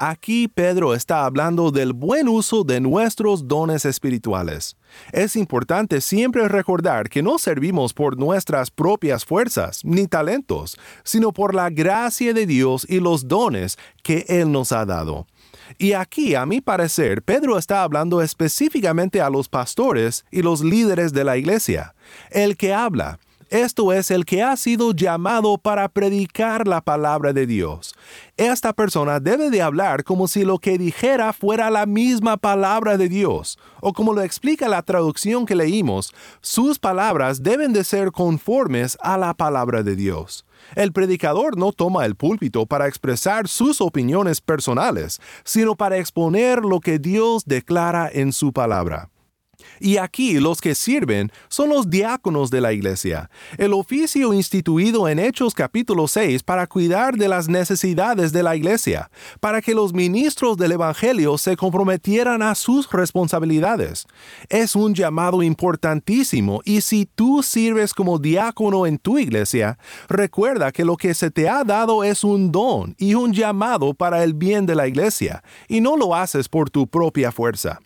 Aquí 0.00 0.46
Pedro 0.46 0.94
está 0.94 1.24
hablando 1.24 1.72
del 1.72 1.92
buen 1.92 2.28
uso 2.28 2.62
de 2.62 2.80
nuestros 2.80 3.48
dones 3.48 3.84
espirituales. 3.84 4.76
Es 5.10 5.34
importante 5.34 6.00
siempre 6.00 6.46
recordar 6.46 7.08
que 7.08 7.20
no 7.20 7.36
servimos 7.36 7.92
por 7.94 8.16
nuestras 8.16 8.70
propias 8.70 9.24
fuerzas 9.24 9.84
ni 9.84 10.06
talentos, 10.06 10.78
sino 11.02 11.32
por 11.32 11.52
la 11.52 11.68
gracia 11.68 12.32
de 12.32 12.46
Dios 12.46 12.86
y 12.88 13.00
los 13.00 13.26
dones 13.26 13.76
que 14.04 14.24
Él 14.28 14.52
nos 14.52 14.70
ha 14.70 14.86
dado. 14.86 15.26
Y 15.78 15.94
aquí, 15.94 16.36
a 16.36 16.46
mi 16.46 16.60
parecer, 16.60 17.22
Pedro 17.22 17.58
está 17.58 17.82
hablando 17.82 18.22
específicamente 18.22 19.20
a 19.20 19.28
los 19.28 19.48
pastores 19.48 20.24
y 20.30 20.42
los 20.42 20.62
líderes 20.62 21.12
de 21.12 21.24
la 21.24 21.36
iglesia. 21.36 21.96
El 22.30 22.56
que 22.56 22.72
habla, 22.72 23.18
esto 23.50 23.92
es 23.92 24.10
el 24.10 24.24
que 24.24 24.42
ha 24.42 24.56
sido 24.56 24.92
llamado 24.92 25.58
para 25.58 25.88
predicar 25.88 26.68
la 26.68 26.80
palabra 26.80 27.32
de 27.32 27.46
Dios. 27.46 27.94
Esta 28.36 28.72
persona 28.72 29.20
debe 29.20 29.50
de 29.50 29.62
hablar 29.62 30.04
como 30.04 30.28
si 30.28 30.44
lo 30.44 30.58
que 30.58 30.78
dijera 30.78 31.32
fuera 31.32 31.70
la 31.70 31.86
misma 31.86 32.36
palabra 32.36 32.96
de 32.96 33.08
Dios, 33.08 33.58
o 33.80 33.92
como 33.92 34.12
lo 34.12 34.22
explica 34.22 34.68
la 34.68 34.82
traducción 34.82 35.46
que 35.46 35.54
leímos, 35.54 36.14
sus 36.40 36.78
palabras 36.78 37.42
deben 37.42 37.72
de 37.72 37.84
ser 37.84 38.12
conformes 38.12 38.96
a 39.00 39.16
la 39.16 39.34
palabra 39.34 39.82
de 39.82 39.96
Dios. 39.96 40.44
El 40.74 40.92
predicador 40.92 41.56
no 41.56 41.72
toma 41.72 42.04
el 42.04 42.14
púlpito 42.14 42.66
para 42.66 42.86
expresar 42.86 43.48
sus 43.48 43.80
opiniones 43.80 44.40
personales, 44.40 45.20
sino 45.44 45.74
para 45.74 45.98
exponer 45.98 46.60
lo 46.60 46.80
que 46.80 46.98
Dios 46.98 47.44
declara 47.46 48.10
en 48.12 48.32
su 48.32 48.52
palabra. 48.52 49.08
Y 49.80 49.96
aquí 49.96 50.38
los 50.40 50.60
que 50.60 50.74
sirven 50.74 51.30
son 51.48 51.68
los 51.68 51.90
diáconos 51.90 52.50
de 52.50 52.60
la 52.60 52.72
iglesia, 52.72 53.30
el 53.56 53.72
oficio 53.72 54.32
instituido 54.32 55.08
en 55.08 55.18
Hechos 55.18 55.54
capítulo 55.54 56.08
6 56.08 56.42
para 56.42 56.66
cuidar 56.66 57.16
de 57.16 57.28
las 57.28 57.48
necesidades 57.48 58.32
de 58.32 58.42
la 58.42 58.56
iglesia, 58.56 59.10
para 59.40 59.60
que 59.62 59.74
los 59.74 59.92
ministros 59.92 60.56
del 60.56 60.72
Evangelio 60.72 61.38
se 61.38 61.56
comprometieran 61.56 62.42
a 62.42 62.54
sus 62.54 62.90
responsabilidades. 62.90 64.06
Es 64.48 64.74
un 64.74 64.94
llamado 64.94 65.42
importantísimo 65.42 66.60
y 66.64 66.80
si 66.80 67.06
tú 67.06 67.42
sirves 67.42 67.94
como 67.94 68.18
diácono 68.18 68.86
en 68.86 68.98
tu 68.98 69.18
iglesia, 69.18 69.78
recuerda 70.08 70.72
que 70.72 70.84
lo 70.84 70.96
que 70.96 71.14
se 71.14 71.30
te 71.30 71.48
ha 71.48 71.64
dado 71.64 72.04
es 72.04 72.24
un 72.24 72.50
don 72.52 72.94
y 72.98 73.14
un 73.14 73.32
llamado 73.32 73.94
para 73.94 74.24
el 74.24 74.34
bien 74.34 74.66
de 74.66 74.74
la 74.74 74.86
iglesia, 74.86 75.42
y 75.68 75.80
no 75.80 75.96
lo 75.96 76.14
haces 76.14 76.48
por 76.48 76.70
tu 76.70 76.86
propia 76.86 77.32
fuerza. 77.32 77.80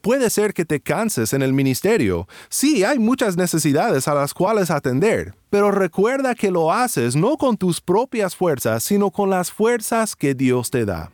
Puede 0.00 0.30
ser 0.30 0.54
que 0.54 0.64
te 0.64 0.80
canses 0.80 1.32
en 1.32 1.42
el 1.42 1.52
ministerio. 1.52 2.28
Sí, 2.48 2.84
hay 2.84 2.98
muchas 2.98 3.36
necesidades 3.36 4.08
a 4.08 4.14
las 4.14 4.34
cuales 4.34 4.70
atender, 4.70 5.34
pero 5.50 5.70
recuerda 5.70 6.34
que 6.34 6.50
lo 6.50 6.72
haces 6.72 7.16
no 7.16 7.36
con 7.36 7.56
tus 7.56 7.80
propias 7.80 8.36
fuerzas, 8.36 8.82
sino 8.82 9.10
con 9.10 9.30
las 9.30 9.50
fuerzas 9.50 10.16
que 10.16 10.34
Dios 10.34 10.70
te 10.70 10.84
da. 10.84 11.10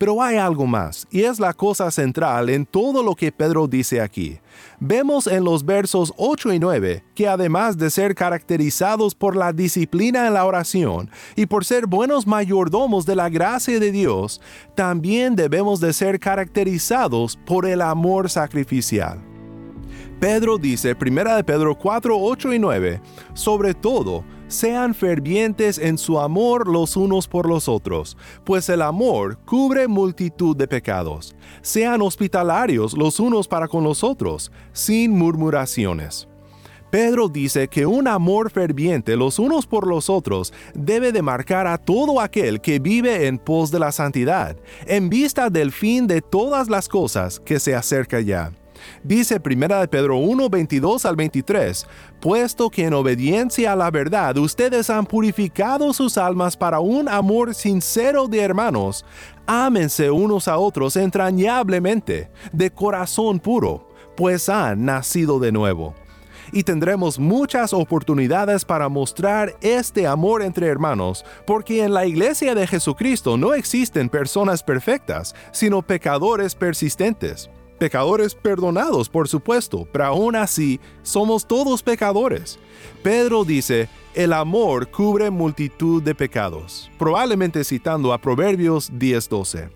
Pero 0.00 0.22
hay 0.22 0.38
algo 0.38 0.66
más, 0.66 1.06
y 1.10 1.24
es 1.24 1.38
la 1.38 1.52
cosa 1.52 1.90
central 1.90 2.48
en 2.48 2.64
todo 2.64 3.02
lo 3.02 3.14
que 3.14 3.30
Pedro 3.30 3.68
dice 3.68 4.00
aquí. 4.00 4.38
Vemos 4.78 5.26
en 5.26 5.44
los 5.44 5.62
versos 5.62 6.14
8 6.16 6.54
y 6.54 6.58
9 6.58 7.04
que 7.14 7.28
además 7.28 7.76
de 7.76 7.90
ser 7.90 8.14
caracterizados 8.14 9.14
por 9.14 9.36
la 9.36 9.52
disciplina 9.52 10.26
en 10.26 10.32
la 10.32 10.46
oración 10.46 11.10
y 11.36 11.44
por 11.44 11.66
ser 11.66 11.86
buenos 11.86 12.26
mayordomos 12.26 13.04
de 13.04 13.14
la 13.14 13.28
gracia 13.28 13.78
de 13.78 13.92
Dios, 13.92 14.40
también 14.74 15.36
debemos 15.36 15.80
de 15.80 15.92
ser 15.92 16.18
caracterizados 16.18 17.36
por 17.44 17.66
el 17.66 17.82
amor 17.82 18.30
sacrificial. 18.30 19.20
Pedro 20.18 20.56
dice, 20.56 20.96
1 20.98 21.36
de 21.36 21.44
Pedro 21.44 21.76
4, 21.76 22.16
8 22.18 22.54
y 22.54 22.58
9, 22.58 23.02
sobre 23.34 23.74
todo, 23.74 24.24
sean 24.50 24.94
fervientes 24.94 25.78
en 25.78 25.96
su 25.96 26.18
amor 26.18 26.66
los 26.66 26.96
unos 26.96 27.28
por 27.28 27.48
los 27.48 27.68
otros, 27.68 28.16
pues 28.44 28.68
el 28.68 28.82
amor 28.82 29.38
cubre 29.46 29.86
multitud 29.86 30.56
de 30.56 30.66
pecados. 30.66 31.36
Sean 31.62 32.02
hospitalarios 32.02 32.98
los 32.98 33.20
unos 33.20 33.46
para 33.46 33.68
con 33.68 33.84
los 33.84 34.02
otros, 34.02 34.50
sin 34.72 35.12
murmuraciones. 35.12 36.26
Pedro 36.90 37.28
dice 37.28 37.68
que 37.68 37.86
un 37.86 38.08
amor 38.08 38.50
ferviente 38.50 39.16
los 39.16 39.38
unos 39.38 39.64
por 39.66 39.86
los 39.86 40.10
otros 40.10 40.52
debe 40.74 41.12
de 41.12 41.22
marcar 41.22 41.68
a 41.68 41.78
todo 41.78 42.20
aquel 42.20 42.60
que 42.60 42.80
vive 42.80 43.28
en 43.28 43.38
pos 43.38 43.70
de 43.70 43.78
la 43.78 43.92
santidad, 43.92 44.56
en 44.86 45.08
vista 45.08 45.48
del 45.50 45.70
fin 45.70 46.08
de 46.08 46.20
todas 46.20 46.68
las 46.68 46.88
cosas 46.88 47.38
que 47.38 47.60
se 47.60 47.76
acerca 47.76 48.20
ya. 48.20 48.50
Dice 49.02 49.40
1 49.44 49.90
Pedro 49.90 50.16
1, 50.16 50.48
22 50.48 51.04
al 51.04 51.16
23, 51.16 51.86
puesto 52.20 52.70
que 52.70 52.84
en 52.84 52.94
obediencia 52.94 53.72
a 53.72 53.76
la 53.76 53.90
verdad 53.90 54.36
ustedes 54.38 54.90
han 54.90 55.06
purificado 55.06 55.92
sus 55.92 56.18
almas 56.18 56.56
para 56.56 56.80
un 56.80 57.08
amor 57.08 57.54
sincero 57.54 58.26
de 58.26 58.40
hermanos, 58.40 59.04
ámense 59.46 60.10
unos 60.10 60.48
a 60.48 60.58
otros 60.58 60.96
entrañablemente, 60.96 62.30
de 62.52 62.70
corazón 62.70 63.40
puro, 63.40 63.88
pues 64.16 64.48
han 64.48 64.84
nacido 64.84 65.38
de 65.38 65.52
nuevo 65.52 65.94
y 66.52 66.64
tendremos 66.64 67.18
muchas 67.18 67.72
oportunidades 67.72 68.64
para 68.64 68.88
mostrar 68.88 69.56
este 69.60 70.06
amor 70.06 70.42
entre 70.42 70.66
hermanos, 70.66 71.24
porque 71.46 71.84
en 71.84 71.94
la 71.94 72.06
iglesia 72.06 72.54
de 72.54 72.66
Jesucristo 72.66 73.36
no 73.36 73.54
existen 73.54 74.08
personas 74.08 74.62
perfectas, 74.62 75.34
sino 75.52 75.82
pecadores 75.82 76.54
persistentes. 76.54 77.50
Pecadores 77.80 78.34
perdonados, 78.34 79.08
por 79.08 79.26
supuesto, 79.26 79.88
pero 79.90 80.04
aún 80.04 80.36
así 80.36 80.78
somos 81.02 81.46
todos 81.46 81.82
pecadores. 81.82 82.58
Pedro 83.02 83.42
dice, 83.42 83.88
el 84.12 84.34
amor 84.34 84.90
cubre 84.90 85.30
multitud 85.30 86.02
de 86.02 86.14
pecados, 86.14 86.90
probablemente 86.98 87.64
citando 87.64 88.12
a 88.12 88.18
Proverbios 88.18 88.90
10:12. 88.92 89.70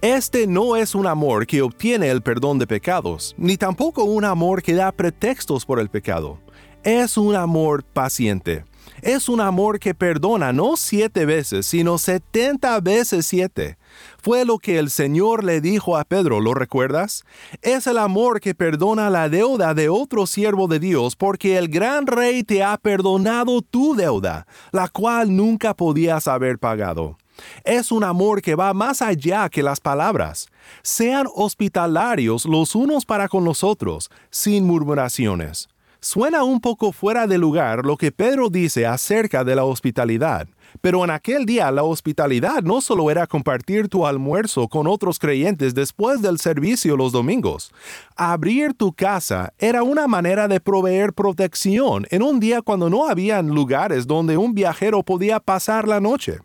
Este 0.00 0.48
no 0.48 0.74
es 0.74 0.96
un 0.96 1.06
amor 1.06 1.46
que 1.46 1.62
obtiene 1.62 2.10
el 2.10 2.22
perdón 2.22 2.58
de 2.58 2.66
pecados, 2.66 3.36
ni 3.38 3.56
tampoco 3.56 4.02
un 4.02 4.24
amor 4.24 4.60
que 4.60 4.74
da 4.74 4.90
pretextos 4.90 5.64
por 5.64 5.78
el 5.78 5.90
pecado. 5.90 6.40
Es 6.82 7.16
un 7.16 7.36
amor 7.36 7.84
paciente. 7.84 8.64
Es 9.00 9.28
un 9.28 9.40
amor 9.40 9.78
que 9.78 9.94
perdona 9.94 10.52
no 10.52 10.76
siete 10.76 11.24
veces, 11.24 11.66
sino 11.66 11.98
setenta 11.98 12.80
veces 12.80 13.26
siete. 13.26 13.77
Fue 14.22 14.44
lo 14.44 14.58
que 14.58 14.78
el 14.78 14.90
Señor 14.90 15.44
le 15.44 15.60
dijo 15.60 15.96
a 15.96 16.04
Pedro, 16.04 16.40
¿lo 16.40 16.54
recuerdas? 16.54 17.24
Es 17.62 17.86
el 17.86 17.98
amor 17.98 18.40
que 18.40 18.54
perdona 18.54 19.10
la 19.10 19.28
deuda 19.28 19.74
de 19.74 19.88
otro 19.88 20.26
siervo 20.26 20.68
de 20.68 20.78
Dios 20.78 21.16
porque 21.16 21.56
el 21.58 21.68
gran 21.68 22.06
rey 22.06 22.42
te 22.42 22.62
ha 22.62 22.76
perdonado 22.76 23.62
tu 23.62 23.94
deuda, 23.94 24.46
la 24.72 24.88
cual 24.88 25.34
nunca 25.34 25.74
podías 25.74 26.28
haber 26.28 26.58
pagado. 26.58 27.16
Es 27.64 27.92
un 27.92 28.04
amor 28.04 28.42
que 28.42 28.54
va 28.54 28.74
más 28.74 29.02
allá 29.02 29.48
que 29.48 29.62
las 29.62 29.80
palabras. 29.80 30.48
Sean 30.82 31.26
hospitalarios 31.34 32.44
los 32.44 32.74
unos 32.74 33.04
para 33.04 33.28
con 33.28 33.44
los 33.44 33.62
otros, 33.62 34.10
sin 34.30 34.66
murmuraciones. 34.66 35.68
Suena 36.10 36.42
un 36.42 36.62
poco 36.62 36.92
fuera 36.92 37.26
de 37.26 37.36
lugar 37.36 37.84
lo 37.84 37.98
que 37.98 38.12
Pedro 38.12 38.48
dice 38.48 38.86
acerca 38.86 39.44
de 39.44 39.54
la 39.54 39.66
hospitalidad, 39.66 40.48
pero 40.80 41.04
en 41.04 41.10
aquel 41.10 41.44
día 41.44 41.70
la 41.70 41.82
hospitalidad 41.82 42.62
no 42.62 42.80
solo 42.80 43.10
era 43.10 43.26
compartir 43.26 43.90
tu 43.90 44.06
almuerzo 44.06 44.68
con 44.68 44.86
otros 44.86 45.18
creyentes 45.18 45.74
después 45.74 46.22
del 46.22 46.38
servicio 46.38 46.96
los 46.96 47.12
domingos. 47.12 47.74
Abrir 48.16 48.72
tu 48.72 48.94
casa 48.94 49.52
era 49.58 49.82
una 49.82 50.08
manera 50.08 50.48
de 50.48 50.60
proveer 50.60 51.12
protección 51.12 52.06
en 52.08 52.22
un 52.22 52.40
día 52.40 52.62
cuando 52.62 52.88
no 52.88 53.06
habían 53.06 53.48
lugares 53.48 54.06
donde 54.06 54.38
un 54.38 54.54
viajero 54.54 55.02
podía 55.02 55.40
pasar 55.40 55.86
la 55.86 56.00
noche. 56.00 56.38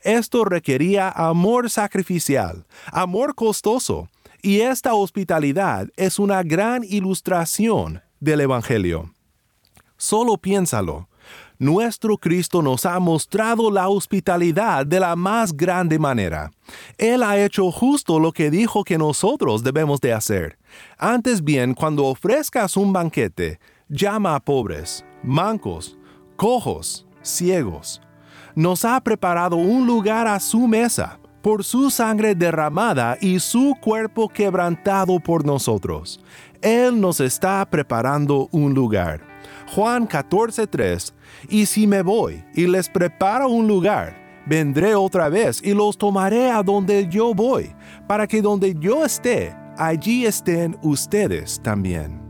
Esto 0.00 0.44
requería 0.44 1.08
amor 1.08 1.70
sacrificial, 1.70 2.66
amor 2.86 3.36
costoso, 3.36 4.08
y 4.42 4.62
esta 4.62 4.94
hospitalidad 4.94 5.88
es 5.96 6.18
una 6.18 6.42
gran 6.42 6.82
ilustración 6.82 8.02
del 8.24 8.40
Evangelio. 8.40 9.12
Solo 9.96 10.38
piénsalo. 10.38 11.08
Nuestro 11.58 12.16
Cristo 12.18 12.62
nos 12.62 12.84
ha 12.84 12.98
mostrado 12.98 13.70
la 13.70 13.88
hospitalidad 13.88 14.84
de 14.84 14.98
la 14.98 15.14
más 15.14 15.56
grande 15.56 15.98
manera. 15.98 16.50
Él 16.98 17.22
ha 17.22 17.38
hecho 17.38 17.70
justo 17.70 18.18
lo 18.18 18.32
que 18.32 18.50
dijo 18.50 18.82
que 18.82 18.98
nosotros 18.98 19.62
debemos 19.62 20.00
de 20.00 20.12
hacer. 20.12 20.58
Antes 20.98 21.44
bien, 21.44 21.74
cuando 21.74 22.06
ofrezcas 22.06 22.76
un 22.76 22.92
banquete, 22.92 23.60
llama 23.88 24.34
a 24.34 24.40
pobres, 24.40 25.04
mancos, 25.22 25.96
cojos, 26.36 27.06
ciegos. 27.22 28.00
Nos 28.56 28.84
ha 28.84 29.00
preparado 29.00 29.56
un 29.56 29.86
lugar 29.86 30.26
a 30.26 30.40
su 30.40 30.66
mesa 30.66 31.20
por 31.44 31.62
su 31.62 31.90
sangre 31.90 32.34
derramada 32.34 33.18
y 33.20 33.38
su 33.38 33.76
cuerpo 33.80 34.30
quebrantado 34.30 35.20
por 35.20 35.44
nosotros. 35.44 36.18
Él 36.64 36.98
nos 36.98 37.20
está 37.20 37.62
preparando 37.66 38.48
un 38.50 38.72
lugar. 38.72 39.20
Juan 39.74 40.08
14:3 40.08 41.12
Y 41.50 41.66
si 41.66 41.86
me 41.86 42.00
voy 42.00 42.42
y 42.54 42.66
les 42.66 42.88
preparo 42.88 43.50
un 43.50 43.68
lugar, 43.68 44.16
vendré 44.46 44.94
otra 44.94 45.28
vez 45.28 45.60
y 45.62 45.74
los 45.74 45.98
tomaré 45.98 46.50
a 46.50 46.62
donde 46.62 47.06
yo 47.06 47.34
voy, 47.34 47.74
para 48.08 48.26
que 48.26 48.40
donde 48.40 48.74
yo 48.80 49.04
esté, 49.04 49.54
allí 49.76 50.24
estén 50.24 50.78
ustedes 50.82 51.60
también. 51.62 52.23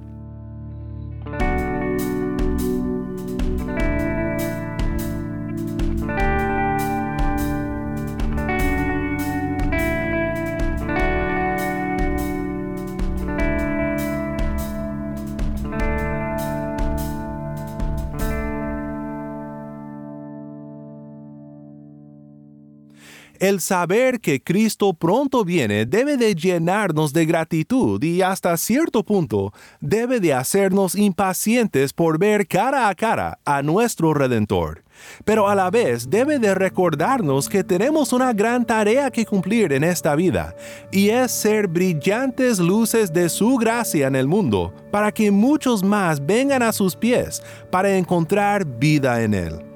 El 23.44 23.60
saber 23.60 24.20
que 24.20 24.42
Cristo 24.42 24.94
pronto 24.94 25.44
viene 25.44 25.84
debe 25.84 26.16
de 26.16 26.34
llenarnos 26.34 27.12
de 27.12 27.26
gratitud 27.26 28.02
y 28.02 28.22
hasta 28.22 28.56
cierto 28.56 29.04
punto 29.04 29.52
debe 29.82 30.18
de 30.18 30.32
hacernos 30.32 30.94
impacientes 30.94 31.92
por 31.92 32.18
ver 32.18 32.46
cara 32.46 32.88
a 32.88 32.94
cara 32.94 33.38
a 33.44 33.60
nuestro 33.60 34.14
Redentor. 34.14 34.82
Pero 35.26 35.46
a 35.46 35.54
la 35.54 35.70
vez 35.70 36.08
debe 36.08 36.38
de 36.38 36.54
recordarnos 36.54 37.50
que 37.50 37.62
tenemos 37.62 38.14
una 38.14 38.32
gran 38.32 38.64
tarea 38.64 39.10
que 39.10 39.26
cumplir 39.26 39.74
en 39.74 39.84
esta 39.84 40.14
vida, 40.14 40.56
y 40.90 41.10
es 41.10 41.30
ser 41.30 41.66
brillantes 41.66 42.58
luces 42.58 43.12
de 43.12 43.28
su 43.28 43.58
gracia 43.58 44.06
en 44.06 44.16
el 44.16 44.26
mundo, 44.26 44.72
para 44.90 45.12
que 45.12 45.30
muchos 45.30 45.84
más 45.84 46.24
vengan 46.24 46.62
a 46.62 46.72
sus 46.72 46.96
pies 46.96 47.42
para 47.70 47.94
encontrar 47.94 48.64
vida 48.64 49.22
en 49.22 49.34
él. 49.34 49.73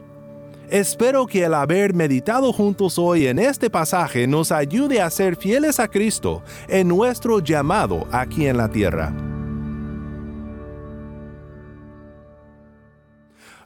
Espero 0.71 1.27
que 1.27 1.45
el 1.45 1.55
haber 1.55 1.95
meditado 1.95 2.53
juntos 2.53 2.99
hoy 2.99 3.27
en 3.27 3.39
este 3.39 3.71
pasaje 3.71 4.27
nos 4.27 4.53
ayude 4.53 5.01
a 5.01 5.09
ser 5.09 5.37
fieles 5.37 5.81
a 5.81 5.89
Cristo 5.89 6.43
en 6.69 6.89
nuestro 6.89 7.39
llamado 7.39 8.07
aquí 8.13 8.47
en 8.47 8.59
la 8.59 8.69
tierra. 8.69 9.15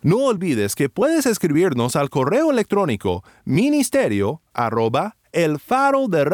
No 0.03 0.19
olvides 0.19 0.77
que 0.77 0.89
puedes 0.89 1.27
escribirnos 1.27 1.97
al 1.97 2.09
correo 2.09 2.53
electrónico 2.53 3.25
ministerio 3.45 4.41
arroba 4.53 5.17
el 5.33 5.59
faro 5.59 6.07
de 6.09 6.25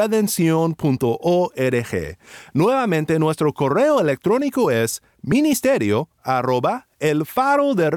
Nuevamente 2.52 3.18
nuestro 3.18 3.54
correo 3.54 4.00
electrónico 4.00 4.70
es 4.70 5.02
ministerio 5.22 6.11
arroba 6.22 6.88
el 6.98 7.24
faro 7.24 7.74
de 7.74 7.90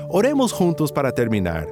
Oremos 0.09 0.53
juntos 0.53 0.93
para 0.93 1.13
terminar. 1.13 1.69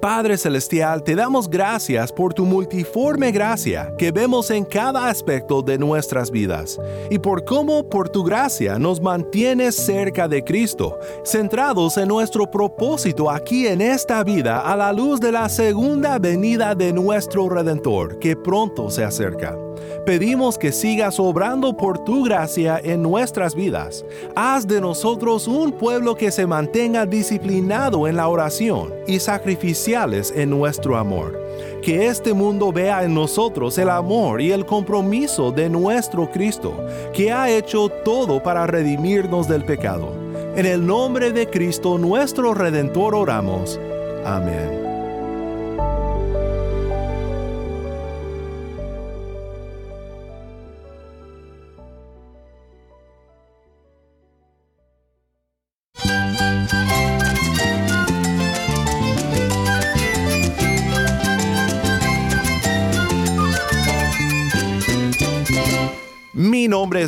Padre 0.00 0.36
Celestial, 0.36 1.02
te 1.02 1.14
damos 1.14 1.48
gracias 1.48 2.12
por 2.12 2.32
tu 2.32 2.44
multiforme 2.44 3.32
gracia 3.32 3.92
que 3.98 4.12
vemos 4.12 4.50
en 4.50 4.64
cada 4.64 5.08
aspecto 5.08 5.62
de 5.62 5.78
nuestras 5.78 6.30
vidas 6.30 6.78
y 7.10 7.18
por 7.18 7.44
cómo 7.44 7.88
por 7.88 8.08
tu 8.08 8.24
gracia 8.24 8.78
nos 8.78 9.00
mantienes 9.00 9.74
cerca 9.74 10.28
de 10.28 10.42
Cristo, 10.42 10.98
centrados 11.24 11.96
en 11.96 12.08
nuestro 12.08 12.50
propósito 12.50 13.30
aquí 13.30 13.66
en 13.66 13.80
esta 13.80 14.22
vida 14.24 14.60
a 14.60 14.76
la 14.76 14.92
luz 14.92 15.20
de 15.20 15.32
la 15.32 15.48
segunda 15.48 16.18
venida 16.18 16.74
de 16.74 16.92
nuestro 16.92 17.48
Redentor 17.48 18.18
que 18.18 18.36
pronto 18.36 18.90
se 18.90 19.04
acerca. 19.04 19.65
Pedimos 20.04 20.58
que 20.58 20.72
sigas 20.72 21.18
obrando 21.18 21.76
por 21.76 21.98
tu 22.04 22.24
gracia 22.24 22.80
en 22.82 23.02
nuestras 23.02 23.54
vidas. 23.54 24.04
Haz 24.34 24.66
de 24.66 24.80
nosotros 24.80 25.48
un 25.48 25.72
pueblo 25.72 26.14
que 26.14 26.30
se 26.30 26.46
mantenga 26.46 27.06
disciplinado 27.06 28.06
en 28.06 28.16
la 28.16 28.28
oración 28.28 28.94
y 29.06 29.18
sacrificiales 29.18 30.32
en 30.34 30.50
nuestro 30.50 30.96
amor. 30.96 31.40
Que 31.82 32.06
este 32.06 32.34
mundo 32.34 32.72
vea 32.72 33.04
en 33.04 33.14
nosotros 33.14 33.78
el 33.78 33.90
amor 33.90 34.40
y 34.40 34.52
el 34.52 34.66
compromiso 34.66 35.52
de 35.52 35.68
nuestro 35.68 36.30
Cristo, 36.30 36.74
que 37.12 37.32
ha 37.32 37.50
hecho 37.50 37.88
todo 37.88 38.42
para 38.42 38.66
redimirnos 38.66 39.48
del 39.48 39.64
pecado. 39.64 40.12
En 40.56 40.66
el 40.66 40.86
nombre 40.86 41.32
de 41.32 41.48
Cristo 41.48 41.98
nuestro 41.98 42.54
Redentor 42.54 43.14
oramos. 43.14 43.78
Amén. 44.24 44.85